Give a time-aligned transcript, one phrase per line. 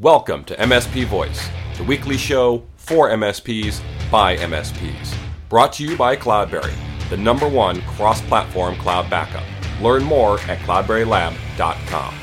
[0.00, 3.82] Welcome to MSP Voice, the weekly show for MSPs
[4.12, 5.12] by MSPs.
[5.48, 6.72] Brought to you by Cloudberry,
[7.10, 9.42] the number one cross platform cloud backup.
[9.82, 12.14] Learn more at cloudberrylab.com.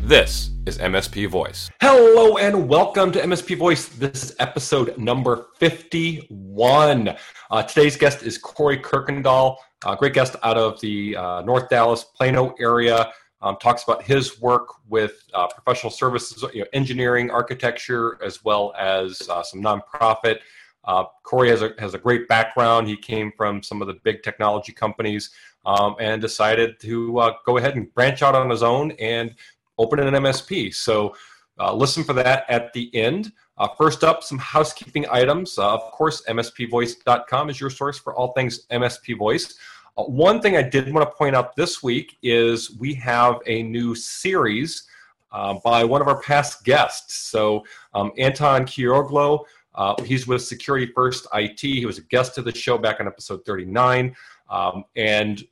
[0.00, 1.70] This is MSP Voice.
[1.82, 3.88] Hello and welcome to MSP Voice.
[3.88, 7.14] This is episode number 51.
[7.50, 12.04] Uh, today's guest is Corey Kirkendall, a great guest out of the uh, North Dallas,
[12.04, 13.12] Plano area
[13.42, 18.72] um, talks about his work with uh, professional services, you know, engineering, architecture, as well
[18.78, 20.38] as uh, some nonprofit.
[20.84, 22.88] Uh, Corey has a, has a great background.
[22.88, 25.30] He came from some of the big technology companies
[25.64, 29.34] um, and decided to uh, go ahead and branch out on his own and
[29.78, 30.74] open an MSP.
[30.74, 31.14] So
[31.58, 33.32] uh, listen for that at the end.
[33.58, 35.58] Uh, first up, some housekeeping items.
[35.58, 39.56] of course, MSPVoice.com is your source for all things MSP Voice.
[39.96, 43.62] Uh, one thing I did want to point out this week is we have a
[43.62, 44.86] new series
[45.32, 47.14] uh, by one of our past guests.
[47.14, 51.60] So um, Anton Kioroglo, uh, he's with Security First IT.
[51.60, 54.14] He was a guest of the show back on episode 39.
[54.50, 55.42] Um, and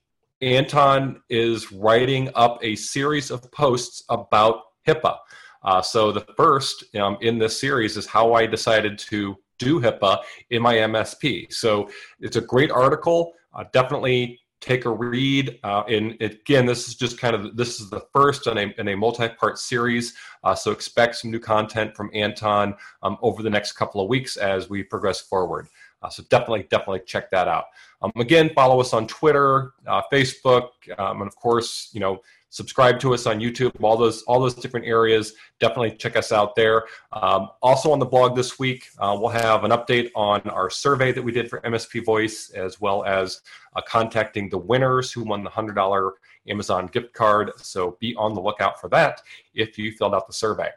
[0.43, 5.19] Anton is writing up a series of posts about HIPAA.
[5.63, 10.23] Uh, so the first um, in this series is how I decided to do HIPAA
[10.49, 11.53] in my MSP.
[11.53, 15.59] So it's a great article uh, definitely take a read.
[15.65, 18.89] Uh, and again, this is just kind of this is the first in a, in
[18.89, 20.15] a multi-part series.
[20.45, 24.37] Uh, so expect some new content from Anton um, over the next couple of weeks
[24.37, 25.69] as we progress forward.
[26.03, 27.67] Uh, so definitely, definitely check that out.
[28.03, 32.21] Um, again, follow us on Twitter, uh, Facebook, um, and of course, you know
[32.51, 35.35] subscribe to us on YouTube, all those all those different areas.
[35.59, 36.85] Definitely check us out there.
[37.13, 41.13] Um, also on the blog this week, uh, we'll have an update on our survey
[41.13, 43.41] that we did for MSP Voice, as well as
[43.75, 46.15] uh, contacting the winners who won the hundred dollar
[46.49, 47.53] Amazon gift card.
[47.57, 49.23] So be on the lookout for that
[49.55, 50.69] if you filled out the survey.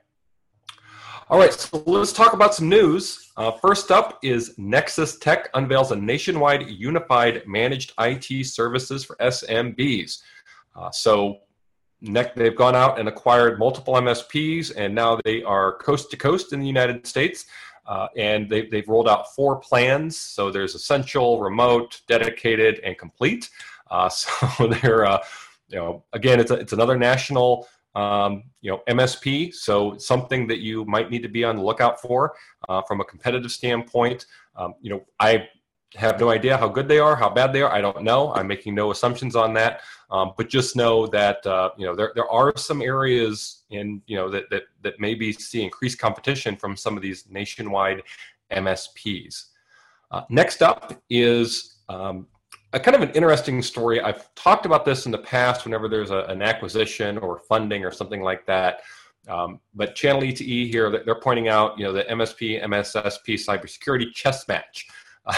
[1.30, 3.32] All right, so let's talk about some news.
[3.38, 10.22] Uh, first up is Nexus Tech unveils a nationwide unified managed IT services for SMBs.
[10.76, 10.92] Uh,
[12.04, 16.54] so they've gone out and acquired multiple MSPs, and now they are coast to coast
[16.54, 17.46] in the United States.
[17.86, 20.18] Uh, and they, they've rolled out four plans.
[20.18, 23.50] So there's essential, remote, dedicated, and complete.
[23.92, 25.20] Uh, so they're, uh,
[25.70, 29.54] you know, again, it's a, it's another national, um, you know, MSP.
[29.54, 32.34] So something that you might need to be on the lookout for
[32.70, 34.26] uh, from a competitive standpoint.
[34.56, 35.48] Um, you know, I
[35.96, 37.72] have no idea how good they are, how bad they are.
[37.72, 38.34] I don't know.
[38.34, 39.82] I'm making no assumptions on that.
[40.14, 44.16] Um, but just know that uh, you know there, there are some areas in you
[44.16, 48.04] know that, that that maybe see increased competition from some of these nationwide
[48.52, 49.46] MSPs.
[50.12, 52.28] Uh, next up is um,
[52.74, 54.02] a kind of an interesting story.
[54.02, 57.92] I've talked about this in the past whenever there's a, an acquisition or funding or
[57.92, 58.82] something like that.
[59.28, 64.88] Um, but ChannelE2E here, they're pointing out, you know, the MSP, MSSP cybersecurity chess match.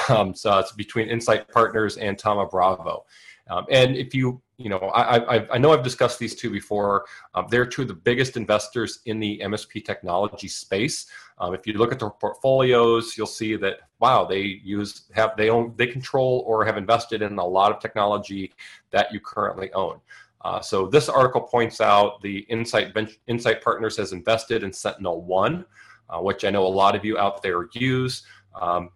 [0.09, 3.05] Um, so it's between Insight Partners and Thoma Bravo.
[3.50, 7.06] Um, and if you, you know, I, I, I, know I've discussed these two before.
[7.35, 11.07] Um, they're two of the biggest investors in the MSP technology space.
[11.38, 15.50] Um, if you look at their portfolios, you'll see that wow, they use have they
[15.50, 18.53] own they control or have invested in a lot of technology
[18.91, 20.00] that you currently own.
[20.41, 22.95] Uh, so this article points out the Insight
[23.28, 25.66] Insight Partners has invested in Sentinel One,
[26.09, 28.23] uh, which I know a lot of you out there use.
[28.59, 28.89] Um,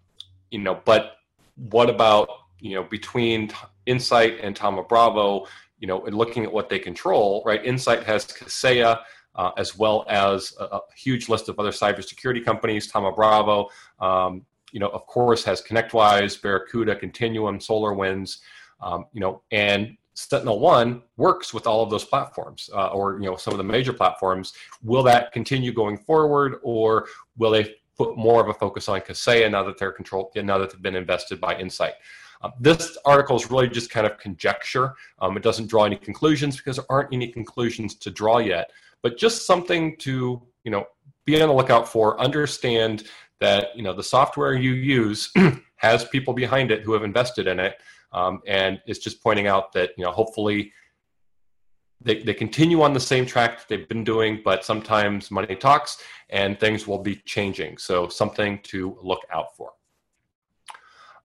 [0.52, 1.18] you know, but
[1.56, 3.52] what about you know between
[3.86, 5.48] Insight and Thoma Bravo,
[5.80, 7.64] you know, and looking at what they control, right?
[7.66, 9.02] Insight has Kaseya.
[9.36, 12.92] Uh, as well as a, a, huge list of other cybersecurity companies.
[12.92, 18.40] Thoma Bravo, um, you know, of course, has ConnectWise, Barracuda, Continuum, SolarWinds,
[18.82, 23.26] um, you know, and Sentinel One works with all of those platforms, uh, or you
[23.30, 24.54] know, some of the major platforms.
[24.84, 29.52] Will that continue going forward, or will they put more of a focus on Kaseya
[29.52, 31.94] now that they're controlled, now that they've been invested by Insight.
[32.42, 34.94] Uh, this article is really just kind of conjecture.
[35.20, 38.70] Um, it doesn't draw any conclusions because there aren't any conclusions to draw yet,
[39.04, 40.86] but just something to you know
[41.26, 42.20] be on the lookout for.
[42.20, 43.04] Understand
[43.40, 45.32] that you know the software you use
[45.76, 47.78] has people behind it who have invested in it,
[48.14, 50.72] um, and it's just pointing out that you know hopefully
[52.02, 56.02] they, they continue on the same track that they've been doing, but sometimes money talks
[56.30, 57.78] and things will be changing.
[57.78, 59.72] So, something to look out for.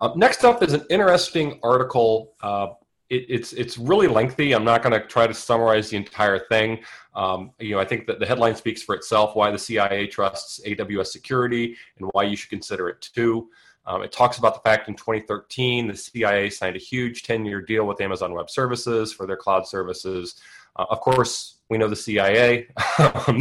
[0.01, 2.35] Uh, next up is an interesting article.
[2.43, 2.69] Uh,
[3.11, 4.53] it, it's it's really lengthy.
[4.53, 6.81] I'm not going to try to summarize the entire thing.
[7.15, 9.37] Um, you know, I think that the headline speaks for itself.
[9.37, 13.49] Why the CIA trusts AWS security and why you should consider it too.
[13.87, 17.87] Um, it talks about the fact in 2013 the CIA signed a huge 10-year deal
[17.87, 20.37] with Amazon Web Services for their cloud services.
[20.77, 22.67] Uh, of course, we know the CIA.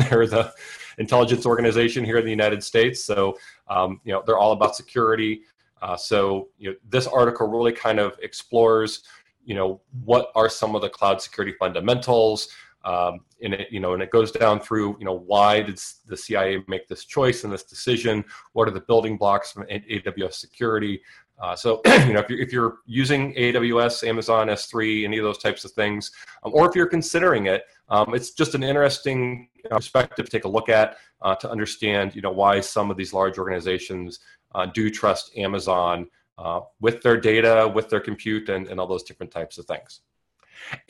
[0.09, 0.53] they're the
[0.97, 3.03] intelligence organization here in the United States.
[3.03, 3.37] So,
[3.69, 5.41] um, you know, they're all about security.
[5.83, 9.03] Uh, so, you know, this article really kind of explores,
[9.43, 12.47] you know, what are some of the cloud security fundamentals,
[12.85, 16.15] um, and it, you know, and it goes down through, you know, why did the
[16.15, 18.23] CIA make this choice and this decision?
[18.53, 21.01] What are the building blocks from AWS security?
[21.37, 25.37] Uh, so, you know, if you're, if you're using AWS, Amazon S3, any of those
[25.37, 26.11] types of things,
[26.43, 30.49] um, or if you're considering it, um, it's just an interesting perspective to take a
[30.49, 34.19] look at uh, to understand, you know, why some of these large organizations
[34.55, 36.07] uh, do trust Amazon
[36.37, 40.01] uh, with their data, with their compute, and, and all those different types of things.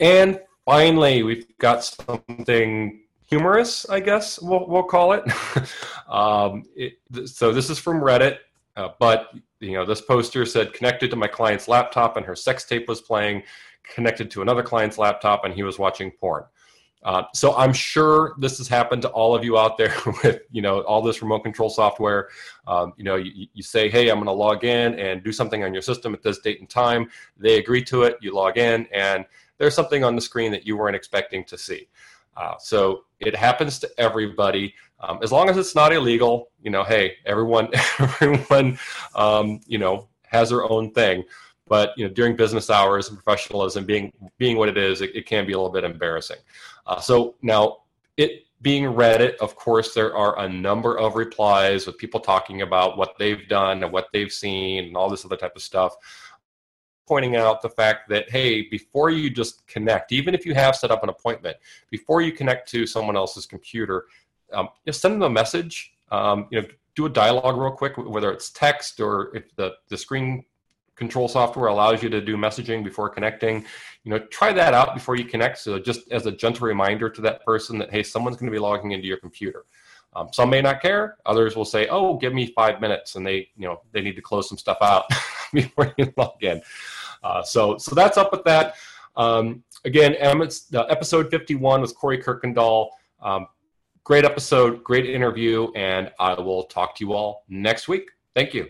[0.00, 5.24] And finally, we've got something humorous, I guess we'll, we'll call it.
[6.08, 6.94] um, it.
[7.28, 8.38] So this is from Reddit,
[8.76, 9.30] uh, but
[9.60, 13.00] you know this poster said connected to my client's laptop and her sex tape was
[13.00, 13.42] playing,
[13.94, 16.44] connected to another client's laptop and he was watching porn.
[17.04, 20.62] Uh, so I'm sure this has happened to all of you out there with you
[20.62, 22.28] know all this remote control software.
[22.66, 25.62] Um, you know, you, you say, hey, I'm going to log in and do something
[25.64, 27.10] on your system at this date and time.
[27.36, 28.16] They agree to it.
[28.22, 29.26] You log in, and
[29.58, 31.88] there's something on the screen that you weren't expecting to see.
[32.36, 34.74] Uh, so it happens to everybody.
[35.00, 37.68] Um, as long as it's not illegal, you know, hey, everyone,
[37.98, 38.78] everyone,
[39.14, 41.24] um, you know, has their own thing.
[41.66, 45.26] But you know, during business hours and professionalism, being being what it is, it, it
[45.26, 46.36] can be a little bit embarrassing.
[46.86, 47.78] Uh, so now,
[48.16, 52.96] it being Reddit, of course, there are a number of replies with people talking about
[52.96, 55.94] what they've done and what they've seen and all this other type of stuff.
[57.06, 60.90] Pointing out the fact that hey before you just connect even if you have set
[60.90, 61.54] up an appointment
[61.90, 64.06] before you connect to someone else's computer
[64.54, 65.92] um, just send them a message.
[66.10, 69.98] Um, you know do a dialogue real quick whether it's text or if the, the
[69.98, 70.44] screen
[70.96, 73.64] control software allows you to do messaging before connecting
[74.04, 77.20] you know try that out before you connect so just as a gentle reminder to
[77.20, 79.64] that person that hey someone's going to be logging into your computer
[80.14, 83.48] um, some may not care others will say oh give me five minutes and they
[83.56, 85.04] you know they need to close some stuff out
[85.54, 86.60] before you log in.
[87.22, 88.74] Uh, so, so that's up with that.
[89.16, 92.88] Um, again, Emmett's uh, episode 51 with Corey Kirkendall.
[93.22, 93.46] Um,
[94.02, 98.10] great episode, great interview, and I will talk to you all next week.
[98.34, 98.68] Thank you.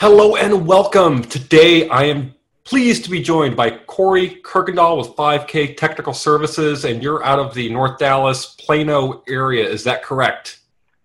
[0.00, 1.20] Hello and welcome.
[1.20, 7.02] Today I am pleased to be joined by Corey Kirkendall with 5K Technical Services, and
[7.02, 9.68] you're out of the North Dallas Plano area.
[9.68, 10.60] Is that correct?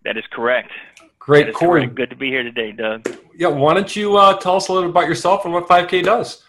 [0.06, 0.72] That is correct.
[1.20, 1.82] Great, Corey.
[1.82, 1.96] Correct.
[1.96, 3.06] Good to be here today, Doug.
[3.36, 6.46] Yeah, why don't you uh, tell us a little about yourself and what 5K does?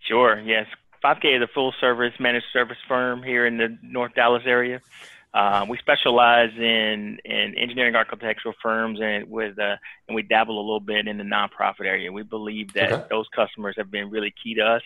[0.00, 0.40] Sure.
[0.40, 0.66] Yes,
[1.04, 4.80] 5K is a full service managed service firm here in the North Dallas area.
[5.34, 9.76] Uh, we specialize in, in engineering architectural firms and with uh,
[10.06, 12.12] and we dabble a little bit in the nonprofit area.
[12.12, 13.06] We believe that okay.
[13.08, 14.82] those customers have been really key to us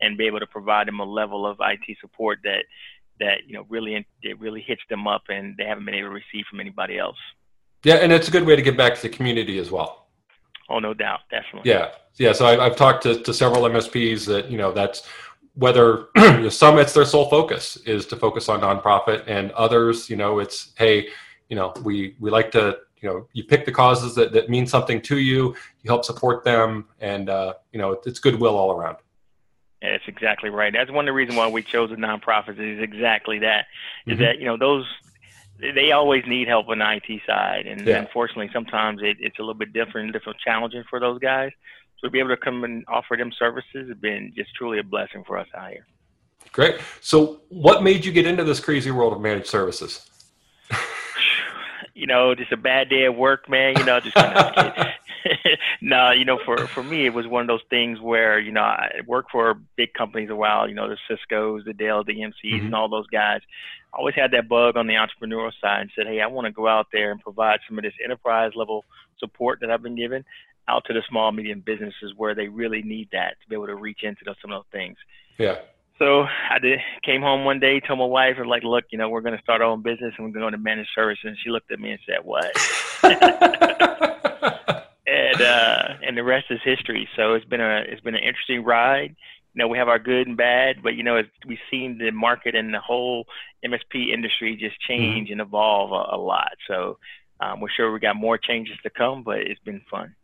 [0.00, 2.64] and be able to provide them a level of IT support that
[3.18, 6.14] that you know really it really hits them up and they haven't been able to
[6.14, 7.18] receive from anybody else.
[7.84, 10.06] Yeah, and it's a good way to give back to the community as well.
[10.70, 11.68] Oh, no doubt, definitely.
[11.70, 12.32] Yeah, yeah.
[12.32, 15.06] So I, have talked to, to several MSPs that you know that's
[15.54, 20.08] whether you know, some it's their sole focus is to focus on nonprofit, and others,
[20.08, 21.08] you know, it's hey,
[21.48, 24.66] you know, we we like to you know you pick the causes that, that mean
[24.66, 28.96] something to you, you help support them, and uh, you know it's goodwill all around.
[29.82, 30.72] Yeah, that's exactly right.
[30.72, 33.66] That's one of the reasons why we chose the nonprofits is exactly that.
[34.06, 34.22] Is mm-hmm.
[34.22, 34.86] that you know those
[35.60, 37.98] they always need help on the IT side, and yeah.
[37.98, 41.52] unfortunately, sometimes it, it's a little bit different, different challenging for those guys.
[42.00, 44.82] So to be able to come and offer them services has been just truly a
[44.82, 45.86] blessing for us out here.
[46.52, 46.76] Great.
[47.00, 50.08] So, what made you get into this crazy world of managed services?
[51.94, 53.74] you know, just a bad day at work, man.
[53.76, 54.86] You know, just kind of
[55.80, 58.62] no, you know, for for me, it was one of those things where you know
[58.62, 60.68] I worked for big companies a while.
[60.68, 62.66] You know, the Cisco's, the Dell, the EMCs, mm-hmm.
[62.66, 63.42] and all those guys.
[63.92, 66.52] I always had that bug on the entrepreneurial side and said, hey, I want to
[66.52, 68.84] go out there and provide some of this enterprise level
[69.18, 70.24] support that I've been given
[70.68, 73.74] out to the small medium businesses where they really need that to be able to
[73.74, 74.96] reach into those, some of those things.
[75.38, 75.58] Yeah.
[75.98, 79.10] So I did, came home one day, told my wife, and like, look, you know,
[79.10, 81.24] we're going to start our own business and we're going to manage services.
[81.24, 82.56] And she looked at me and said, what?
[85.10, 87.08] and uh, and the rest is history.
[87.16, 89.14] So it's been a it's been an interesting ride.
[89.54, 92.54] You know, we have our good and bad, but you know, we've seen the market
[92.54, 93.26] and the whole
[93.64, 95.32] MSP industry just change mm-hmm.
[95.32, 96.52] and evolve a, a lot.
[96.68, 96.98] So
[97.40, 100.14] um, we're sure we got more changes to come, but it's been fun.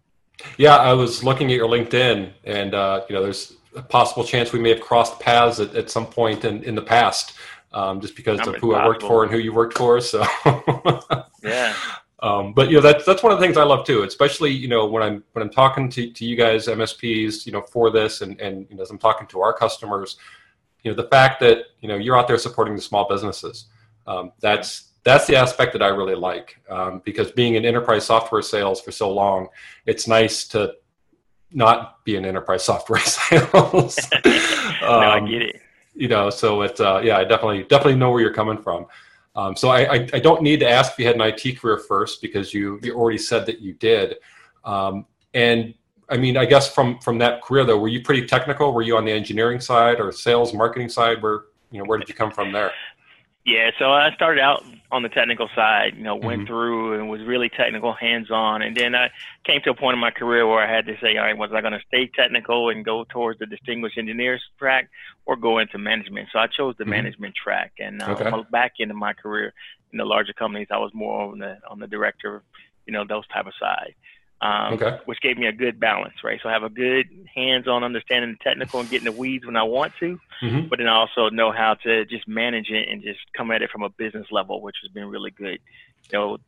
[0.58, 4.52] Yeah, I was looking at your LinkedIn, and uh, you know, there's a possible chance
[4.52, 7.34] we may have crossed paths at, at some point in, in the past,
[7.72, 8.74] um, just because of who.
[8.74, 10.00] I worked for and who you worked for.
[10.00, 10.24] So
[11.42, 11.74] yeah,
[12.20, 14.68] um, but you know that's that's one of the things I love too, especially you
[14.68, 18.22] know when I'm when I'm talking to, to you guys MSPs, you know for this,
[18.22, 20.16] and and you know, as I'm talking to our customers,
[20.82, 23.66] you know the fact that you know you're out there supporting the small businesses,
[24.06, 28.42] um, that's that's the aspect that I really like um, because being in enterprise software
[28.42, 29.46] sales for so long,
[29.86, 30.74] it's nice to
[31.52, 33.96] not be in enterprise software sales.
[34.24, 34.30] no,
[34.82, 35.60] um, I get it.
[35.94, 38.86] You know, so it's uh, yeah, I definitely definitely know where you're coming from.
[39.36, 41.78] Um, so I, I, I, don't need to ask if you had an IT career
[41.78, 44.16] first because you you already said that you did.
[44.64, 45.72] Um, and
[46.08, 48.72] I mean, I guess from from that career though, were you pretty technical?
[48.72, 51.22] Were you on the engineering side or sales marketing side?
[51.22, 52.72] Where you know where did you come from there?
[53.46, 56.46] Yeah, so I started out on the technical side, you know, went mm-hmm.
[56.48, 58.60] through and was really technical, hands on.
[58.60, 59.10] And then I
[59.44, 61.52] came to a point in my career where I had to say, all right, was
[61.52, 64.90] I going to stay technical and go towards the distinguished engineers track
[65.26, 66.28] or go into management?
[66.32, 66.90] So I chose the mm-hmm.
[66.90, 67.74] management track.
[67.78, 68.42] And uh, okay.
[68.50, 69.54] back into my career
[69.92, 72.42] in the larger companies, I was more on the, on the director,
[72.84, 73.94] you know, those type of side
[74.40, 74.98] um, okay.
[75.06, 76.38] which gave me a good balance, right?
[76.42, 79.62] So I have a good hands-on understanding the technical and getting the weeds when I
[79.62, 80.68] want to, mm-hmm.
[80.68, 83.70] but then I also know how to just manage it and just come at it
[83.70, 85.58] from a business level, which has been really good.
[86.12, 86.38] You know,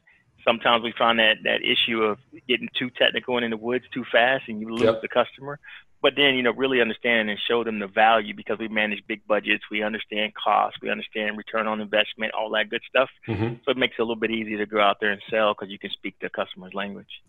[0.45, 4.05] sometimes we find that that issue of getting too technical and in the woods too
[4.11, 5.01] fast, and you lose yep.
[5.01, 5.59] the customer
[6.03, 9.27] but then you know really understand and show them the value because we manage big
[9.27, 9.65] budgets.
[9.71, 10.79] We understand costs.
[10.81, 13.11] We understand return on investment all that good stuff.
[13.27, 13.55] Mm-hmm.
[13.65, 15.71] so it makes it a little bit easier to go out there and sell because
[15.71, 17.23] you can speak the customer's language.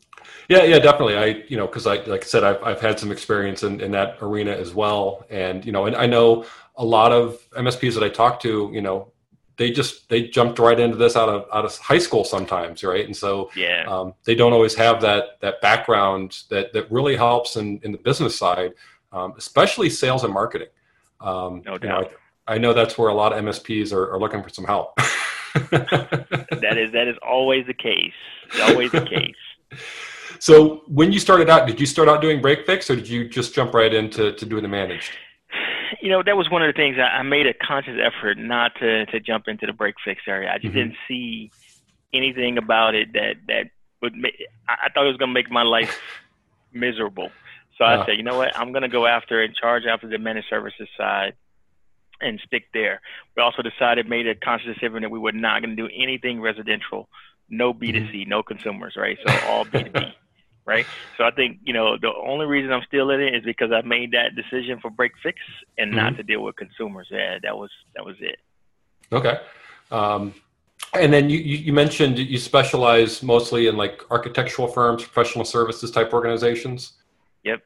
[0.47, 1.17] Yeah yeah definitely.
[1.17, 3.91] I you know because i like i said I've, I've had some experience in, in
[3.91, 5.25] that arena as well.
[5.29, 6.45] And you know and i know
[6.75, 9.11] a lot of msps that i talk to you know
[9.59, 13.05] they just they jumped right into this out of out of high school sometimes, right?
[13.05, 17.57] And so yeah, um, they don't always have that that background that that really helps
[17.57, 18.71] in in the business side,
[19.11, 20.69] um, especially sales and marketing.
[21.19, 21.81] Um, no doubt.
[21.81, 22.09] You know,
[22.47, 24.95] I, I, know that's where a lot of MSPs are, are looking for some help.
[25.71, 28.13] that is that is always the case.
[28.61, 29.35] Always the case.
[30.41, 33.27] So when you started out, did you start out doing break fix, or did you
[33.27, 35.11] just jump right into to doing the managed?
[36.01, 38.75] You know, that was one of the things I, I made a conscious effort not
[38.75, 40.51] to to jump into the break fix area.
[40.51, 40.77] I just mm-hmm.
[40.77, 41.51] didn't see
[42.13, 43.69] anything about it that that
[44.01, 44.35] would make.
[44.67, 45.99] I thought it was going to make my life
[46.71, 47.31] miserable.
[47.77, 50.17] So I said, you know what, I'm going to go after and charge after the
[50.17, 51.33] managed services side
[52.19, 52.99] and stick there.
[53.37, 56.41] We also decided, made a conscious decision that we were not going to do anything
[56.41, 57.07] residential,
[57.49, 58.29] no B2C, mm-hmm.
[58.29, 59.17] no consumers, right?
[59.25, 60.11] So all B2B
[60.69, 60.85] right?
[61.17, 63.81] So I think you know the only reason I'm still in it is because I
[63.81, 65.39] made that decision for break fix
[65.77, 65.97] and mm-hmm.
[65.97, 67.07] not to deal with consumers.
[67.09, 68.37] Yeah, that was that was it.
[69.11, 69.39] Okay.
[69.91, 70.35] Um,
[70.93, 76.13] and then you, you mentioned you specialize mostly in like architectural firms, professional services type
[76.13, 76.93] organizations.
[77.43, 77.61] Yep.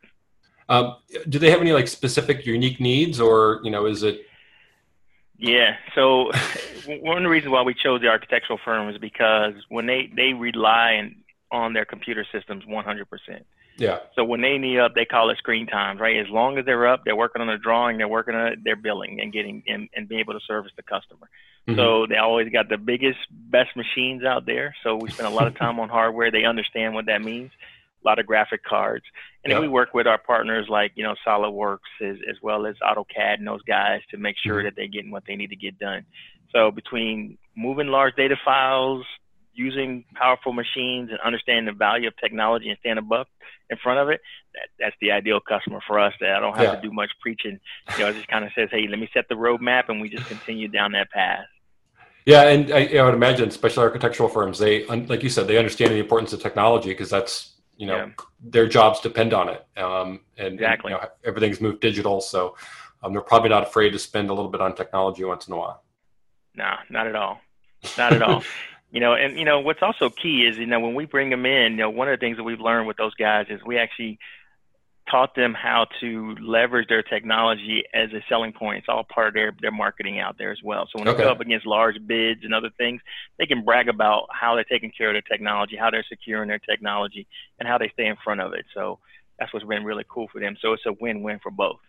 [0.70, 0.96] Um,
[1.28, 4.26] do they have any like specific unique needs, or you know, is it?
[5.38, 5.76] Yeah.
[5.94, 6.32] So
[6.88, 10.34] one of the reasons why we chose the architectural firm is because when they they
[10.34, 11.16] rely and
[11.54, 13.06] on their computer systems 100%.
[13.78, 14.00] Yeah.
[14.16, 16.18] So when they need up, they call it screen times, right?
[16.18, 19.22] As long as they're up, they're working on a drawing, they're working on their billing
[19.22, 21.30] and getting and, and being able to service the customer.
[21.68, 21.80] Mm-hmm.
[21.80, 24.76] So they always got the biggest, best machines out there.
[24.84, 26.30] So we spend a lot of time on hardware.
[26.30, 27.52] They understand what that means.
[28.04, 29.06] A lot of graphic cards,
[29.46, 32.76] and then we work with our partners like you know SolidWorks as, as well as
[32.84, 34.66] AutoCAD and those guys to make sure mm-hmm.
[34.66, 36.06] that they're getting what they need to get done.
[36.52, 39.06] So between moving large data files,
[39.54, 43.28] using powerful machines and understanding the value of technology and stand above
[43.70, 44.22] in front of it,
[44.54, 46.14] that, that's the ideal customer for us.
[46.20, 46.76] That I don't have yeah.
[46.76, 47.60] to do much preaching.
[47.98, 50.10] You know, it just kind of says, "Hey, let me set the roadmap," and we
[50.10, 51.46] just continue down that path.
[52.26, 55.92] Yeah, and I, I would imagine special architectural firms, they, like you said, they understand
[55.92, 58.10] the importance of technology because that's you know yeah.
[58.42, 59.66] their jobs depend on it.
[59.78, 62.56] Um, and, exactly, and, you know, everything's moved digital, so
[63.04, 65.58] um, they're probably not afraid to spend a little bit on technology once in a
[65.58, 65.84] while.
[66.56, 67.42] No, not at all.
[67.98, 68.44] Not at all.
[68.94, 71.48] You know, and you know what's also key is you know when we bring them
[71.48, 73.80] in, you know one of the things that we've learned with those guys is we
[73.80, 74.20] actually
[75.10, 78.78] taught them how to leverage their technology as a selling point.
[78.78, 80.88] It's all part of their their marketing out there as well.
[80.92, 81.18] So when okay.
[81.18, 83.02] they go up against large bids and other things,
[83.40, 86.60] they can brag about how they're taking care of their technology, how they're securing their
[86.60, 87.26] technology,
[87.58, 88.66] and how they stay in front of it.
[88.76, 89.00] So
[89.40, 90.56] that's what's been really cool for them.
[90.62, 91.80] So it's a win-win for both.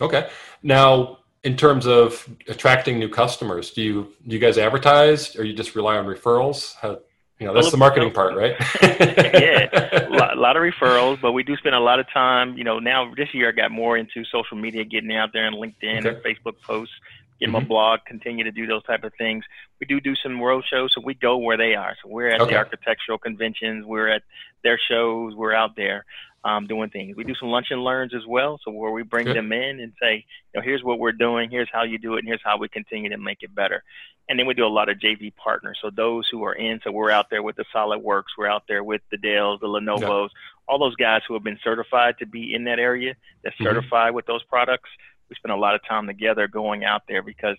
[0.00, 0.28] Okay.
[0.62, 5.54] Now, in terms of attracting new customers, do you do you guys advertise, or you
[5.54, 6.74] just rely on referrals?
[6.76, 7.00] How,
[7.38, 8.54] you know, that's the marketing part, right?
[8.82, 12.56] yeah, a lot, of referrals, but we do spend a lot of time.
[12.56, 15.56] You know, now this year I got more into social media, getting out there and
[15.56, 16.08] LinkedIn okay.
[16.08, 16.94] and Facebook posts,
[17.40, 17.64] getting mm-hmm.
[17.64, 19.44] my blog, continue to do those type of things.
[19.80, 21.96] We do do some road shows, so we go where they are.
[22.00, 22.52] So we're at okay.
[22.52, 24.22] the architectural conventions, we're at
[24.62, 26.04] their shows, we're out there
[26.44, 27.16] um, doing things.
[27.16, 29.36] We do some lunch and learns as well, so where we bring Good.
[29.36, 32.20] them in and say, you know, here's what we're doing, here's how you do it,
[32.20, 33.82] and here's how we continue to make it better.
[34.28, 35.78] And then we do a lot of JV partners.
[35.82, 38.82] So those who are in, so we're out there with the SolidWorks, we're out there
[38.82, 40.30] with the Dells, the Lenovo's,
[40.68, 43.64] all those guys who have been certified to be in that area, that's mm-hmm.
[43.64, 44.90] certified with those products.
[45.28, 47.56] We spend a lot of time together going out there because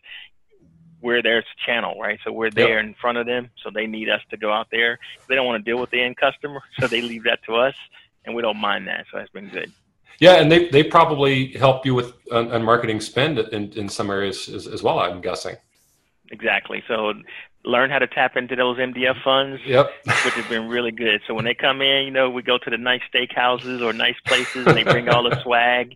[1.04, 2.18] we're their channel, right?
[2.24, 2.86] So we're there yep.
[2.86, 5.00] in front of them, so they need us to go out there.
[5.28, 7.76] They don't want to deal with the end customer, so they leave that to us,
[8.26, 9.06] and we don't mind that.
[9.12, 9.72] So that's been good.
[10.20, 14.10] Yeah, and they they probably help you with uh, on, marketing spend in, in some
[14.10, 15.00] areas as, as well.
[15.00, 15.56] I'm guessing.
[16.32, 16.84] Exactly.
[16.88, 17.14] So
[17.66, 19.92] learn how to tap into those MDF funds, yep.
[20.06, 21.22] which has been really good.
[21.28, 24.16] So when they come in, you know, we go to the nice steakhouses or nice
[24.26, 25.96] places, and they bring all the swag,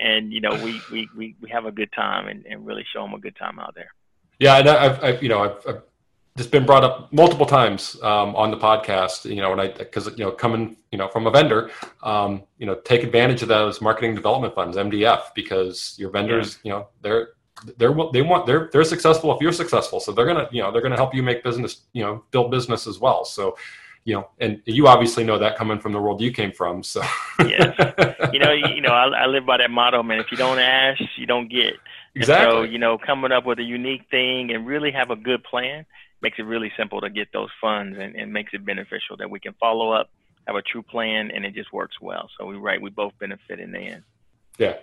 [0.00, 3.02] and you know, we we we, we have a good time and, and really show
[3.02, 3.92] them a good time out there.
[4.38, 5.82] Yeah, and I've, I've you know I've, I've
[6.38, 9.26] just been brought up multiple times um, on the podcast.
[9.26, 11.70] You know, and I because you know coming you know from a vendor,
[12.02, 16.72] um, you know, take advantage of those marketing development funds, MDF, because your vendors, yeah.
[16.72, 17.28] you know, they're
[17.76, 20.80] they're they want they're they're successful if you're successful so they're gonna you know they're
[20.80, 23.56] gonna help you make business you know build business as well so
[24.04, 27.02] you know and you obviously know that coming from the world you came from so
[27.40, 27.74] yes
[28.32, 31.00] you know you, know I, I, live by that motto man if you don't ask
[31.16, 31.74] you don't get
[32.14, 35.42] exactly so you know coming up with a unique thing and really have a good
[35.44, 35.84] plan
[36.20, 39.40] makes it really simple to get those funds and, and makes it beneficial that we
[39.40, 40.10] can follow up
[40.46, 43.60] have a true plan and it just works well so we right we both benefit
[43.60, 44.02] in the end
[44.58, 44.74] yeah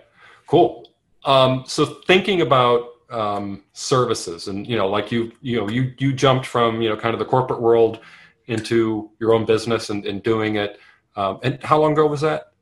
[0.46, 0.88] cool
[1.26, 6.12] um, so thinking about um, services, and you know, like you, you know, you you
[6.12, 8.00] jumped from you know kind of the corporate world
[8.46, 10.78] into your own business and, and doing it.
[11.16, 12.52] Um, and how long ago was that?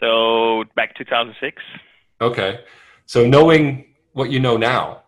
[0.00, 1.62] So back 2006.
[2.20, 2.60] Okay,
[3.06, 5.02] so knowing what you know now,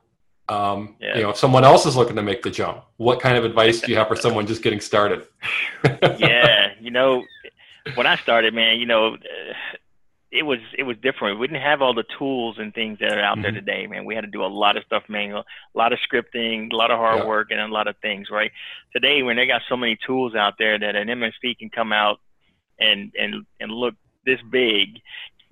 [0.50, 1.16] um, yeah.
[1.16, 3.80] you know, if someone else is looking to make the jump, what kind of advice
[3.80, 5.26] do you have for someone just getting started?
[6.18, 7.24] yeah, you know,
[7.94, 9.16] when I started, man, you know,
[10.32, 11.38] it was it was different.
[11.38, 13.42] We didn't have all the tools and things that are out mm-hmm.
[13.42, 14.04] there today, man.
[14.04, 16.90] We had to do a lot of stuff manual, a lot of scripting, a lot
[16.90, 17.26] of hard yeah.
[17.26, 18.28] work, and a lot of things.
[18.28, 18.50] Right
[18.92, 22.18] today, when they got so many tools out there that an MSP can come out
[22.80, 23.94] and and and look
[24.26, 25.00] this big,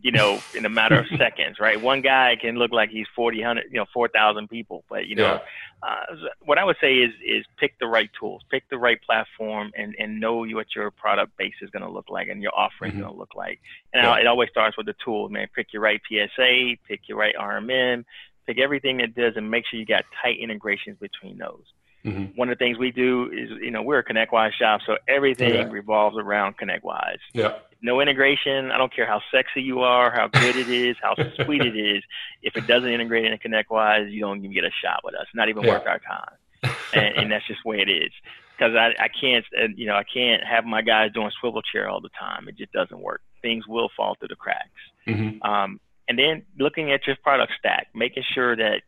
[0.00, 1.80] you know, in a matter of seconds, right?
[1.80, 4.84] One guy can look like he's 40, 100, you know, 4,000 people.
[4.88, 5.40] But, you know,
[5.82, 5.88] yeah.
[5.88, 9.72] uh, what I would say is, is pick the right tools, pick the right platform
[9.76, 12.92] and, and know what your product base is going to look like and your offering
[12.92, 13.00] mm-hmm.
[13.00, 13.60] is going to look like.
[13.92, 14.18] And yeah.
[14.18, 15.48] it always starts with the tools, man.
[15.54, 18.04] Pick your right PSA, pick your right RMM,
[18.46, 21.64] pick everything that does and make sure you got tight integrations between those.
[22.08, 22.36] Mm-hmm.
[22.36, 25.54] One of the things we do is, you know, we're a ConnectWise shop, so everything
[25.54, 25.68] yeah.
[25.70, 27.18] revolves around ConnectWise.
[27.32, 28.70] Yeah no integration.
[28.70, 32.02] I don't care how sexy you are, how good it is, how sweet it is.
[32.42, 35.26] If it doesn't integrate into ConnectWise, you don't even get a shot with us.
[35.34, 35.70] Not even yeah.
[35.70, 36.74] worth our time.
[36.92, 38.10] and, and that's just the way it is.
[38.56, 39.44] Because I, I can't,
[39.76, 42.48] you know, I can't have my guys doing swivel chair all the time.
[42.48, 43.20] It just doesn't work.
[43.40, 44.68] Things will fall through the cracks.
[45.06, 45.48] Mm-hmm.
[45.48, 48.82] Um, and then looking at your product stack, making sure that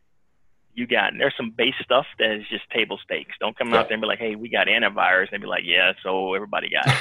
[0.73, 3.35] you got, and there's some base stuff that is just table stakes.
[3.39, 3.79] Don't come yeah.
[3.79, 6.69] out there and be like, hey, we got antivirus, and be like, yeah, so everybody
[6.69, 6.97] got it.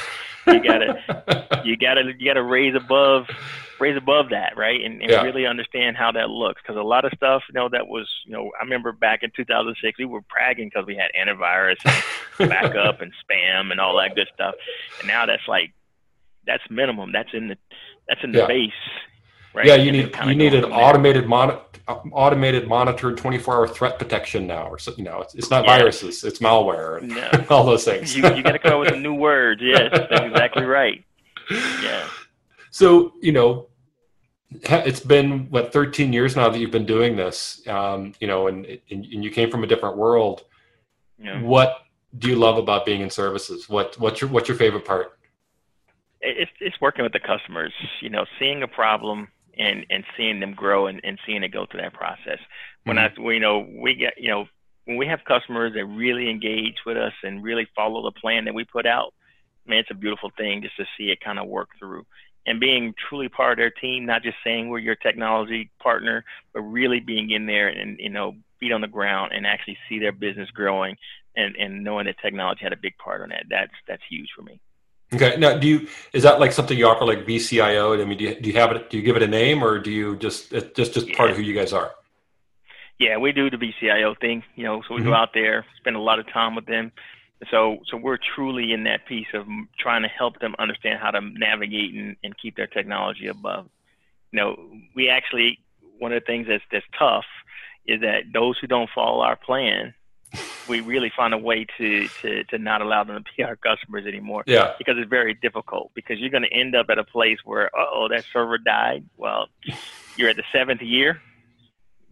[0.47, 3.27] you gotta, you gotta, you gotta raise above,
[3.79, 4.83] raise above that, right?
[4.83, 5.23] And, and yeah.
[5.23, 8.33] really understand how that looks, because a lot of stuff, you know, that was, you
[8.33, 11.79] know, I remember back in 2006, we were bragging because we had antivirus,
[12.39, 14.55] and backup, and spam, and all that good stuff,
[15.01, 15.73] and now that's like,
[16.47, 17.13] that's minimum.
[17.13, 17.59] That's in the,
[18.09, 18.47] that's in the yeah.
[18.47, 18.73] base
[19.53, 19.67] Right?
[19.67, 21.59] Yeah, you need you need an automated mon-
[22.13, 25.79] automated monitored 24 hour threat protection now, or so, you know, it's, it's not yeah.
[25.79, 27.47] viruses, it's malware, and no.
[27.51, 28.17] all those things.
[28.17, 29.61] you you got to come up with some new words.
[29.63, 31.05] Yes, that's exactly right.
[31.83, 32.07] Yeah.
[32.71, 33.69] So you know,
[34.51, 37.67] it's been what 13 years now that you've been doing this.
[37.67, 40.45] Um, you know, and, and and you came from a different world.
[41.19, 41.41] Yeah.
[41.43, 41.77] What
[42.19, 43.69] do you love about being in services?
[43.69, 45.19] What what's your what's your favorite part?
[46.21, 47.73] It's it's working with the customers.
[48.01, 51.67] You know, seeing a problem and and seeing them grow and, and seeing it go
[51.67, 52.39] through that process.
[52.85, 53.23] When mm-hmm.
[53.27, 54.49] I you know we get you know
[54.85, 58.55] when we have customers that really engage with us and really follow the plan that
[58.55, 59.15] we put out,
[59.67, 62.07] man, it's a beautiful thing just to see it kind of work through.
[62.47, 66.63] And being truly part of their team, not just saying we're your technology partner, but
[66.63, 70.13] really being in there and you know feet on the ground and actually see their
[70.13, 70.97] business growing
[71.37, 73.45] and and knowing that technology had a big part on that.
[73.49, 74.61] That's that's huge for me.
[75.13, 75.37] Okay.
[75.39, 78.01] Now, do you is that like something you offer, like VCIO?
[78.01, 78.91] I mean, do you, do you have it?
[78.91, 81.17] Do you give it a name, or do you just it's just just yeah.
[81.17, 81.93] part of who you guys are?
[82.99, 84.45] Yeah, we do the VCIO thing.
[84.55, 85.11] You know, so we mm-hmm.
[85.11, 86.93] go out there, spend a lot of time with them.
[87.51, 89.47] So, so we're truly in that piece of
[89.79, 93.67] trying to help them understand how to navigate and, and keep their technology above.
[94.31, 95.59] You know, we actually
[95.99, 97.25] one of the things that's that's tough
[97.87, 99.95] is that those who don't follow our plan
[100.69, 104.07] we really find a way to, to, to not allow them to be our customers
[104.07, 104.45] anymore.
[104.47, 104.75] Yeah.
[104.79, 108.09] Because it's very difficult because you're going to end up at a place where, oh,
[108.09, 109.05] that server died.
[109.17, 109.49] Well,
[110.17, 111.21] you're at the seventh year.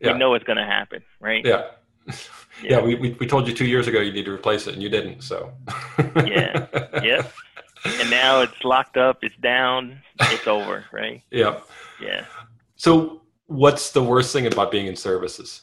[0.01, 0.13] Yeah.
[0.13, 1.45] You know it's going to happen, right?
[1.45, 1.67] Yeah.
[2.07, 2.15] yeah.
[2.63, 2.81] Yeah.
[2.81, 4.89] we, we, we told you two years ago you need to replace it and you
[4.89, 5.23] didn't.
[5.23, 5.53] So,
[6.17, 6.67] yeah.
[7.03, 7.33] Yep.
[7.85, 11.23] And now it's locked up, it's down, it's over, right?
[11.31, 11.61] Yeah.
[12.03, 12.25] Yeah.
[12.75, 15.63] So, what's the worst thing about being in services?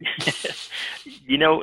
[1.04, 1.62] you know,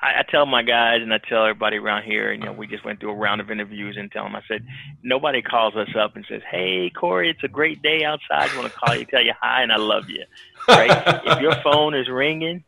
[0.00, 2.66] I, I tell my guys and I tell everybody around here, and you know, we
[2.66, 4.66] just went through a round of interviews and tell them, I said,
[5.02, 8.50] nobody calls us up and says, "Hey, Corey, it's a great day outside.
[8.50, 10.24] I want to call you, tell you hi, and I love you."
[10.68, 10.90] Right?
[11.26, 12.64] if your phone is ringing,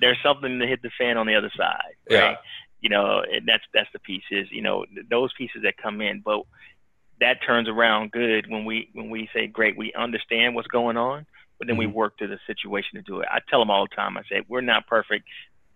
[0.00, 1.94] there's something to hit the fan on the other side.
[2.10, 2.16] Right?
[2.16, 2.36] Yeah.
[2.80, 4.48] You know, and that's that's the pieces.
[4.50, 6.42] You know, those pieces that come in, but
[7.20, 11.26] that turns around good when we when we say, "Great, we understand what's going on."
[11.64, 11.90] But then mm-hmm.
[11.90, 13.28] we work through the situation to do it.
[13.30, 14.18] I tell them all the time.
[14.18, 15.26] I say, we're not perfect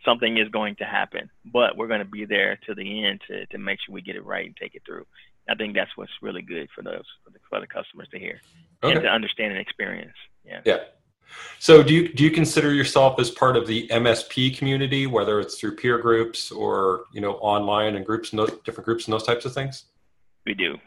[0.04, 3.46] something is going to happen, but we're going to be there to the end to,
[3.46, 5.06] to make sure we get it right and take it through.
[5.48, 8.40] I think that's what's really good for those for the, for the customers to hear
[8.82, 8.94] okay.
[8.94, 10.16] and to understand and experience.
[10.44, 10.60] Yeah.
[10.64, 10.78] Yeah.
[11.58, 15.58] So do you do you consider yourself as part of the MSP community, whether it's
[15.58, 19.24] through peer groups or you know online and groups, and those, different groups and those
[19.24, 19.84] types of things?
[20.46, 20.78] We do.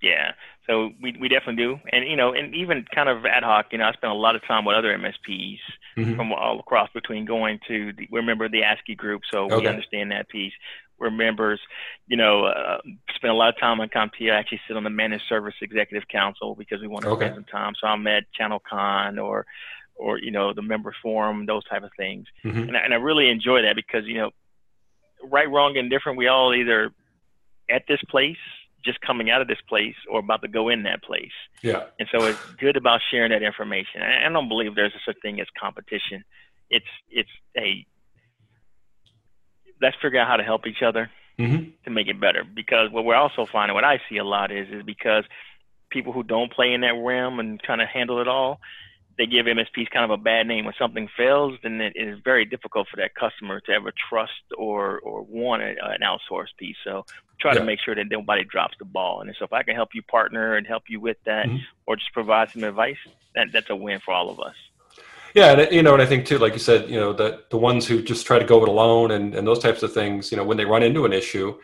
[0.00, 0.32] Yeah.
[0.66, 3.66] So we we definitely do, and you know, and even kind of ad hoc.
[3.72, 5.58] You know, I spent a lot of time with other MSPs
[5.96, 6.14] mm-hmm.
[6.14, 9.46] from all across between going to the, we're a member of the ASCII group, so
[9.46, 9.56] okay.
[9.56, 10.52] we understand that piece.
[11.00, 11.58] We're members,
[12.06, 12.78] you know, uh,
[13.16, 14.32] spend a lot of time on CompTIA.
[14.32, 17.24] I actually sit on the Managed Service Executive Council because we want to okay.
[17.24, 17.72] spend some time.
[17.80, 19.44] So I'm at ChannelCon or,
[19.96, 22.56] or you know, the member forum, those type of things, mm-hmm.
[22.56, 24.30] and, I, and I really enjoy that because you know,
[25.24, 26.18] right, wrong, and different.
[26.18, 26.92] We all either
[27.68, 28.36] at this place
[28.84, 31.32] just coming out of this place or about to go in that place.
[31.62, 31.84] Yeah.
[31.98, 34.02] And so it's good about sharing that information.
[34.02, 36.24] I, I don't believe there's such thing as competition.
[36.70, 37.86] It's it's a
[39.80, 41.70] let's figure out how to help each other mm-hmm.
[41.84, 42.44] to make it better.
[42.44, 45.24] Because what we're also finding, what I see a lot is, is because
[45.90, 48.60] people who don't play in that realm and trying to handle it all,
[49.18, 50.64] they give MSPs kind of a bad name.
[50.64, 55.00] When something fails, then it is very difficult for that customer to ever trust or
[55.00, 56.76] or want an outsourced piece.
[56.82, 57.04] So
[57.42, 57.58] try yeah.
[57.58, 59.20] to make sure that nobody drops the ball.
[59.20, 61.58] And so if I can help you partner and help you with that, mm-hmm.
[61.86, 62.96] or just provide some advice,
[63.34, 64.54] that that's a win for all of us.
[65.34, 67.56] Yeah, and you know, and I think too, like you said, you know, the the
[67.56, 70.36] ones who just try to go it alone and and those types of things, you
[70.36, 71.58] know, when they run into an issue,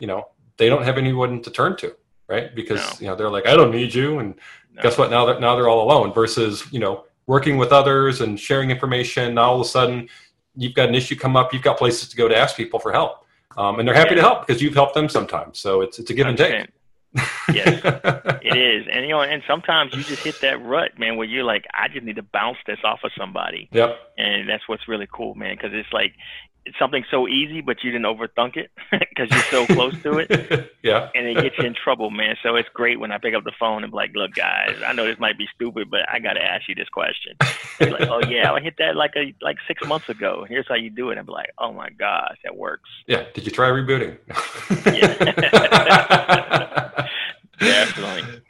[0.00, 0.24] you know,
[0.56, 1.94] they don't have anyone to turn to,
[2.28, 2.54] right?
[2.54, 2.92] Because no.
[3.00, 4.34] you know they're like, I don't need you, and
[4.74, 4.82] no.
[4.82, 5.10] guess what?
[5.10, 6.12] Now that now they're all alone.
[6.12, 9.34] Versus you know working with others and sharing information.
[9.34, 10.08] Now all of a sudden
[10.56, 12.92] you've got an issue come up, you've got places to go to ask people for
[12.92, 13.21] help,
[13.56, 14.22] um, and they're happy yeah.
[14.22, 15.58] to help because you've helped them sometimes.
[15.58, 16.68] So it's it's a give and take.
[17.52, 17.80] yes,
[18.42, 21.44] it is, and you know, and sometimes you just hit that rut, man, where you're
[21.44, 23.68] like, I just need to bounce this off of somebody.
[23.72, 23.98] Yep.
[24.16, 26.14] And that's what's really cool, man, because it's like
[26.64, 30.72] it's something so easy, but you didn't overthink it because you're so close to it.
[30.82, 31.10] yeah.
[31.14, 32.36] And it gets you in trouble, man.
[32.42, 34.92] So it's great when I pick up the phone and be like, look, guys, I
[34.92, 37.36] know this might be stupid, but I got to ask you this question.
[37.80, 40.46] It's like, oh, yeah, I hit that like a like six months ago.
[40.48, 41.26] Here's how you do it.
[41.26, 42.88] Be like, oh, my gosh, that works.
[43.06, 43.24] Yeah.
[43.34, 44.18] Did you try rebooting?
[44.96, 45.14] yeah.
[47.58, 48.42] Definitely.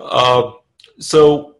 [0.00, 0.52] Uh,
[1.00, 1.56] so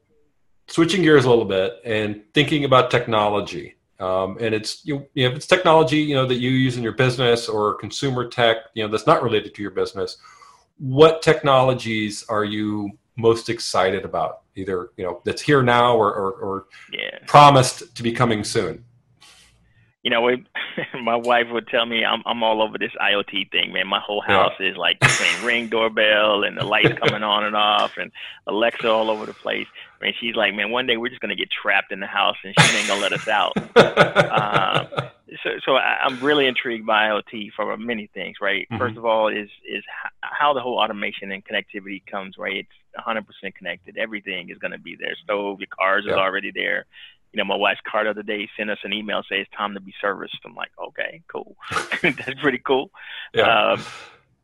[0.69, 5.31] switching gears a little bit and thinking about technology um, and it's you, you know,
[5.31, 8.83] if it's technology you know that you use in your business or consumer tech you
[8.83, 10.19] know that's not related to your business
[10.79, 16.33] what technologies are you most excited about either you know that's here now or, or,
[16.33, 17.19] or yeah.
[17.27, 18.85] promised to be coming soon
[20.09, 20.45] you know, we,
[21.03, 23.87] my wife would tell me I'm I'm all over this IoT thing, man.
[23.87, 24.71] My whole house yeah.
[24.71, 28.11] is like between ring doorbell and the lights coming on and off and
[28.47, 29.67] Alexa all over the place.
[30.01, 32.55] Mean, she's like, man, one day we're just gonna get trapped in the house and
[32.59, 33.57] she ain't gonna let us out.
[33.77, 35.09] um,
[35.43, 38.67] so, so I, I'm really intrigued by IoT for many things, right?
[38.71, 38.79] Mm-hmm.
[38.79, 39.85] First of all, is is
[40.21, 42.57] how the whole automation and connectivity comes, right?
[42.57, 43.97] It's 100% connected.
[43.97, 45.15] Everything is going to be there.
[45.23, 46.87] Stove, your cars is already there
[47.33, 49.75] you know, my wife's car the other day sent us an email saying it's time
[49.75, 50.39] to be serviced.
[50.45, 51.57] I'm like, okay, cool.
[52.03, 52.91] That's pretty cool.
[53.35, 53.73] Yeah.
[53.73, 53.85] Um,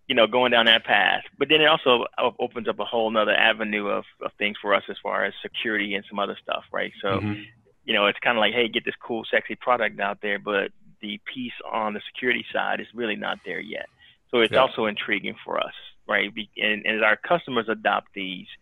[0.07, 1.23] you know, going down that path.
[1.39, 2.05] But then it also
[2.39, 5.95] opens up a whole nother avenue of, of things for us as far as security
[5.95, 6.93] and some other stuff, right?
[7.01, 7.43] So, mm-hmm.
[7.85, 10.73] you know, it's kind of like, hey, get this cool, sexy product out there, but
[11.01, 13.87] the piece on the security side is really not there yet.
[14.31, 14.59] So it's yeah.
[14.59, 15.75] also intriguing for us,
[16.09, 16.31] right?
[16.57, 18.47] And, and as our customers adopt these–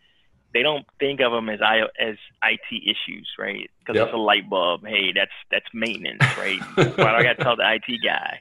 [0.52, 3.70] they don't think of them as I, as IT issues, right?
[3.78, 4.08] Because yep.
[4.08, 4.86] it's a light bulb.
[4.86, 6.60] Hey, that's that's maintenance, right?
[6.74, 8.40] Why do I got to tell the IT guy?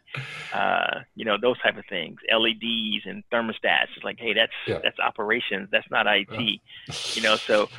[0.53, 2.19] Uh, you know, those type of things.
[2.31, 3.87] LEDs and thermostats.
[3.95, 4.79] It's like, hey, that's yeah.
[4.83, 5.69] that's operations.
[5.71, 6.29] That's not IT.
[6.31, 6.57] Yeah.
[7.13, 7.69] you know, so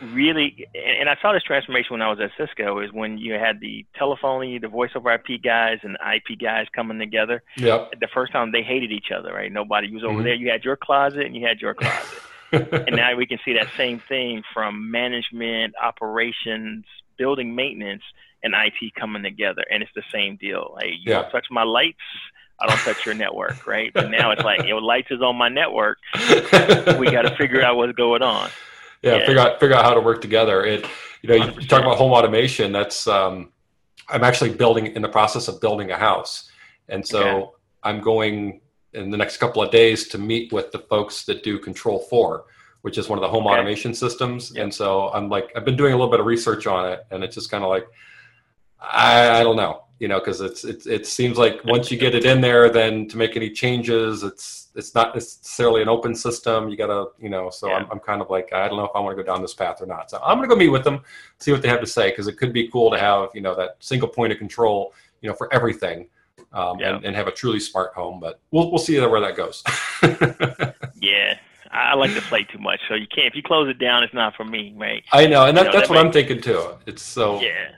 [0.00, 2.78] really, and I saw this transformation when I was at Cisco.
[2.78, 6.98] Is when you had the telephony, the voice over IP guys, and IP guys coming
[6.98, 7.42] together.
[7.56, 7.86] Yeah.
[8.00, 9.50] The first time they hated each other, right?
[9.50, 10.24] Nobody was over mm-hmm.
[10.24, 10.34] there.
[10.34, 12.22] You had your closet and you had your closet
[12.86, 16.84] and now we can see that same thing from management, operations,
[17.16, 18.02] building maintenance,
[18.42, 20.76] and IT coming together, and it's the same deal.
[20.80, 21.22] Hey, you yeah.
[21.22, 21.98] don't touch my lights.
[22.60, 23.90] I don't touch your network, right?
[23.92, 25.98] But now it's like, your lights is on my network.
[26.14, 28.50] we got to figure out what's going on.
[29.02, 30.64] Yeah, yeah, figure out figure out how to work together.
[30.64, 30.86] It,
[31.20, 31.60] you know, 100%.
[31.60, 32.72] you talk about home automation.
[32.72, 33.52] That's um,
[34.08, 36.50] I'm actually building in the process of building a house,
[36.88, 37.50] and so okay.
[37.82, 38.60] I'm going
[38.94, 42.44] in the next couple of days to meet with the folks that do Control4,
[42.82, 43.54] which is one of the home okay.
[43.54, 44.52] automation systems.
[44.54, 44.62] Yep.
[44.62, 47.24] And so I'm like, I've been doing a little bit of research on it, and
[47.24, 47.86] it's just kind of like,
[48.80, 52.14] I, I don't know, you know, because it's it, it seems like once you get
[52.14, 56.68] it in there, then to make any changes, it's it's not necessarily an open system.
[56.68, 57.76] You gotta, you know, so yeah.
[57.76, 59.54] I'm, I'm kind of like, I don't know if I want to go down this
[59.54, 60.10] path or not.
[60.10, 61.00] So I'm gonna go meet with them,
[61.38, 63.54] see what they have to say, because it could be cool to have, you know,
[63.54, 66.08] that single point of control, you know, for everything.
[66.54, 66.94] Um, yeah.
[66.94, 69.64] and, and, have a truly smart home, but we'll we'll see where that goes.
[71.00, 71.36] yeah,
[71.72, 73.26] I like to play too much, so you can't.
[73.26, 75.02] If you close it down, it's not for me, right?
[75.12, 76.74] I know, and that, you know, that's that what I'm thinking too.
[76.86, 77.72] It's so yeah.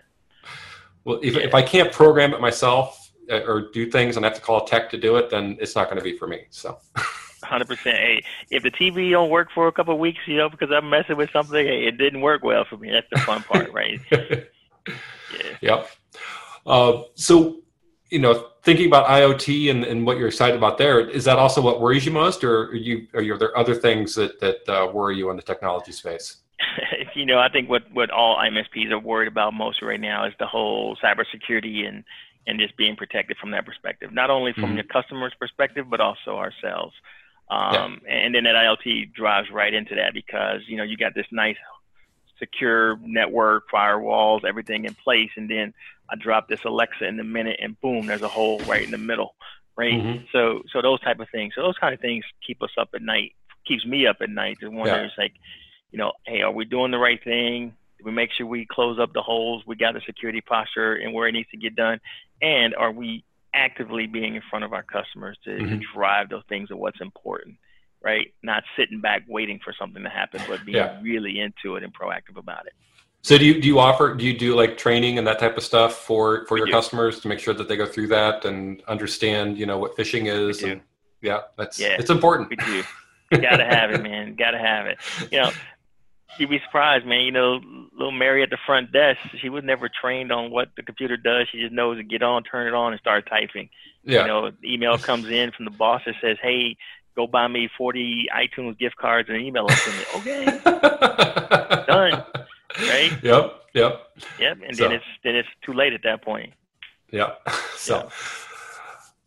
[1.06, 1.42] Well, if, yeah.
[1.42, 4.64] if I can't program it myself uh, or do things and I have to call
[4.64, 6.46] tech to do it, then it's not going to be for me.
[6.50, 6.78] So.
[7.42, 7.96] Hundred percent.
[7.96, 10.90] Hey, if the TV don't work for a couple of weeks, you know, because I'm
[10.90, 12.90] messing with something, hey, it didn't work well for me.
[12.90, 14.00] That's the fun part, right?
[14.10, 15.56] yeah.
[15.60, 15.90] Yep.
[16.66, 17.58] Uh, so,
[18.10, 21.60] you know, thinking about IoT and, and what you're excited about there, is that also
[21.60, 24.68] what worries you most, or are you are, you, are there other things that that
[24.68, 26.36] uh, worry you in the technology space?
[27.14, 30.34] you know, I think what what all MSPs are worried about most right now is
[30.38, 32.04] the whole cybersecurity and
[32.46, 34.76] and just being protected from that perspective, not only from mm-hmm.
[34.76, 36.94] the customer's perspective, but also ourselves.
[37.48, 38.14] Um, yeah.
[38.14, 41.56] And then that IoT drives right into that because you know you got this nice
[42.38, 45.72] secure network, firewalls, everything in place, and then
[46.10, 48.98] I drop this Alexa in the minute, and boom, there's a hole right in the
[48.98, 49.34] middle,
[49.76, 49.94] right?
[49.94, 50.24] Mm-hmm.
[50.32, 53.02] So, so those type of things, so those kind of things keep us up at
[53.02, 53.32] night,
[53.66, 54.58] keeps me up at night.
[54.60, 55.08] To wonder, yeah.
[55.22, 55.32] like,
[55.90, 57.74] you know, hey, are we doing the right thing?
[58.04, 59.64] We make sure we close up the holes?
[59.66, 62.00] We got the security posture and where it needs to get done,
[62.40, 65.78] and are we actively being in front of our customers to, mm-hmm.
[65.78, 67.56] to drive those things of what's important?
[68.06, 68.32] Right?
[68.44, 71.00] Not sitting back waiting for something to happen, but being yeah.
[71.02, 72.72] really into it and proactive about it.
[73.22, 75.64] So do you do you offer do you do like training and that type of
[75.64, 76.72] stuff for for we your do.
[76.72, 80.26] customers to make sure that they go through that and understand you know what phishing
[80.26, 80.62] is?
[80.62, 80.80] And,
[81.22, 82.48] yeah, that's yeah, it's important.
[82.50, 82.84] We do.
[83.32, 84.36] Gotta have it, man.
[84.36, 84.98] Gotta have it.
[85.32, 85.50] You know,
[86.38, 87.22] you'd be surprised, man.
[87.22, 87.60] You know,
[87.92, 91.48] little Mary at the front desk, she was never trained on what the computer does.
[91.50, 93.68] She just knows to get on, turn it on, and start typing.
[94.04, 94.20] Yeah.
[94.20, 96.76] You know, email comes in from the boss that says, "Hey,
[97.16, 100.04] go buy me 40 iTunes gift cards and email them to me.
[100.16, 100.44] Okay,
[101.86, 102.24] done.
[102.78, 103.12] Right?
[103.22, 103.62] Yep.
[103.74, 104.02] Yep.
[104.38, 104.58] Yep.
[104.66, 104.82] And so.
[104.84, 106.52] then it's then it's too late at that point.
[107.10, 107.48] Yep.
[107.76, 107.98] So.
[107.98, 108.10] Yeah.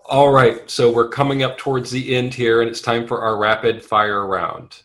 [0.06, 3.38] All right, so we're coming up towards the end here, and it's time for our
[3.38, 4.82] rapid fire round.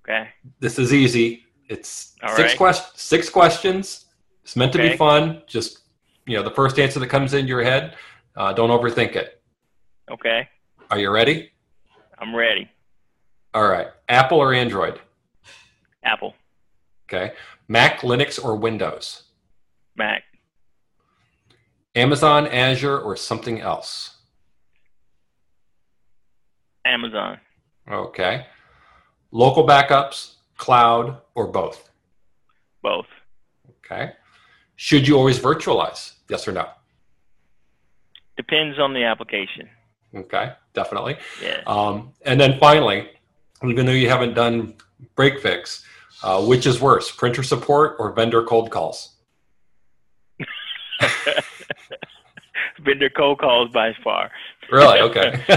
[0.00, 0.28] Okay.
[0.58, 1.44] This is easy.
[1.68, 2.58] It's All six right.
[2.58, 4.06] quest- six questions.
[4.42, 4.86] It's meant okay.
[4.86, 5.42] to be fun.
[5.46, 5.82] Just
[6.26, 7.96] you know, the first answer that comes into your head.
[8.36, 9.40] Uh, don't overthink it.
[10.10, 10.48] Okay.
[10.90, 11.52] Are you ready?
[12.20, 12.68] I'm ready.
[13.54, 13.88] All right.
[14.08, 15.00] Apple or Android?
[16.04, 16.34] Apple.
[17.08, 17.32] Okay.
[17.66, 19.24] Mac, Linux, or Windows?
[19.96, 20.22] Mac.
[21.94, 24.18] Amazon, Azure, or something else?
[26.84, 27.38] Amazon.
[27.90, 28.46] Okay.
[29.32, 31.90] Local backups, cloud, or both?
[32.82, 33.06] Both.
[33.84, 34.12] Okay.
[34.76, 36.14] Should you always virtualize?
[36.28, 36.68] Yes or no?
[38.36, 39.68] Depends on the application.
[40.14, 41.16] Okay, definitely.
[41.42, 41.60] Yeah.
[41.66, 43.10] Um, and then finally,
[43.64, 44.74] even though you haven't done
[45.14, 45.84] break fix,
[46.22, 49.16] uh, which is worse, printer support or vendor cold calls?
[52.80, 54.30] vendor cold calls by far.
[54.70, 55.00] Really?
[55.00, 55.44] Okay.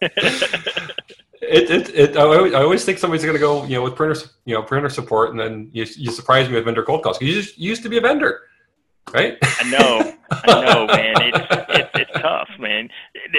[0.00, 0.10] it,
[1.42, 4.20] it, it, I, always, I always think somebody's going to go, you know, with printer,
[4.44, 7.20] you know, printer support, and then you, you surprise me with vendor cold calls.
[7.20, 8.42] You just you used to be a vendor,
[9.12, 9.36] right?
[9.42, 11.12] I know, I know, man.
[11.34, 12.90] It's, it's, it's tough, man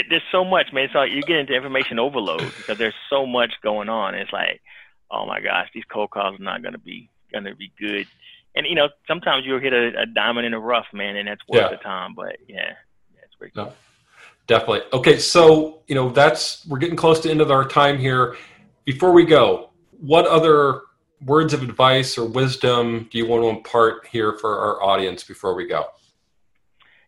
[0.10, 0.89] there's so much, man.
[0.93, 4.15] So you get into information overload because there's so much going on.
[4.15, 4.62] It's like,
[5.12, 8.08] oh my gosh, these cold calls are not going to be going to be good.
[8.56, 11.41] And you know, sometimes you'll hit a, a, diamond in the rough, man, and that's
[11.48, 11.69] worth yeah.
[11.69, 12.13] the time.
[12.15, 12.74] But yeah,
[13.13, 13.56] yeah it's great.
[13.56, 13.74] No,
[14.48, 14.82] definitely.
[14.93, 18.36] Okay, so you know that's we're getting close to the end of our time here.
[18.86, 19.69] Before we go,
[20.00, 20.82] what other
[21.26, 25.56] words of advice or wisdom do you want to impart here for our audience before
[25.56, 25.86] we go?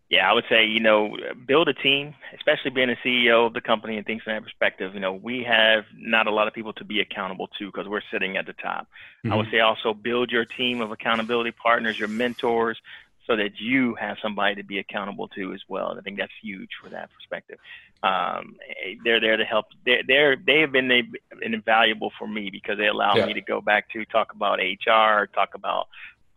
[0.10, 3.62] Yeah, I would say, you know, build a team, especially being a CEO of the
[3.62, 4.94] company and things from that perspective.
[4.94, 8.04] You know, we have not a lot of people to be accountable to because we're
[8.12, 8.84] sitting at the top.
[8.84, 9.34] Mm-hmm.
[9.34, 12.78] I would say also build your team of accountability partners, your mentors,
[13.26, 15.89] so that you have somebody to be accountable to as well.
[15.89, 17.58] And I think that's huge for that perspective.
[18.04, 18.58] Um,
[19.04, 19.65] they're there to help.
[19.86, 23.26] They're, they're they have been, been invaluable for me because they allow yeah.
[23.26, 25.88] me to go back to talk about HR, talk about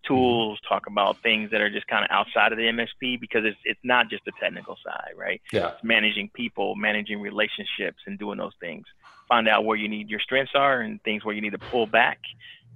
[0.07, 3.59] tools, talk about things that are just kind of outside of the MSP because it's
[3.65, 5.41] it's not just the technical side, right?
[5.53, 5.73] Yeah.
[5.73, 8.87] It's managing people, managing relationships, and doing those things.
[9.29, 11.87] Find out where you need your strengths are and things where you need to pull
[11.87, 12.19] back,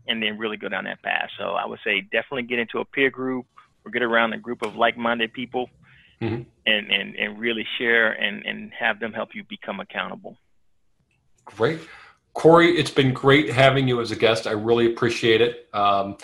[0.06, 1.30] and then really go down that path.
[1.38, 3.46] So I would say definitely get into a peer group
[3.84, 5.68] or get around a group of like-minded people
[6.20, 6.42] mm-hmm.
[6.66, 10.36] and, and, and really share and, and have them help you become accountable.
[11.44, 11.80] Great.
[12.34, 14.46] Corey, it's been great having you as a guest.
[14.46, 15.68] I really appreciate it.
[15.74, 16.16] Um,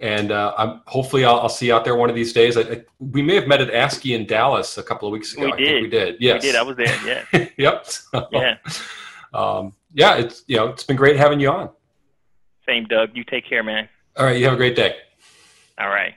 [0.00, 2.56] and uh, I'm, hopefully I'll, I'll, see you out there one of these days.
[2.56, 5.46] I, I, we may have met at ASCII in Dallas a couple of weeks ago.
[5.46, 5.82] We I did.
[5.82, 6.16] we did.
[6.20, 6.56] Yes, we did.
[6.56, 7.24] I was there.
[7.32, 7.48] Yeah.
[7.56, 7.86] yep.
[7.86, 8.56] So, yeah.
[9.32, 10.16] Um, yeah.
[10.16, 11.70] It's you know it's been great having you on.
[12.66, 13.10] Same, Doug.
[13.14, 13.88] You take care, man.
[14.16, 14.38] All right.
[14.38, 14.96] You have a great day.
[15.78, 16.14] All right.